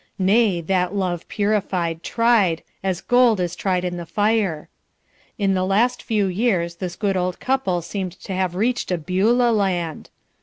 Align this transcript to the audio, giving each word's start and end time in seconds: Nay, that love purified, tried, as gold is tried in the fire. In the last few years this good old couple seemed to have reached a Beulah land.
Nay, 0.17 0.61
that 0.61 0.95
love 0.95 1.27
purified, 1.27 2.01
tried, 2.01 2.63
as 2.83 3.01
gold 3.01 3.39
is 3.39 3.55
tried 3.55 3.85
in 3.85 3.97
the 3.97 4.05
fire. 4.07 4.67
In 5.37 5.53
the 5.53 5.63
last 5.63 6.01
few 6.01 6.25
years 6.25 6.77
this 6.77 6.95
good 6.95 7.15
old 7.15 7.39
couple 7.39 7.83
seemed 7.83 8.13
to 8.21 8.33
have 8.33 8.55
reached 8.55 8.89
a 8.91 8.97
Beulah 8.97 9.51
land. 9.51 10.09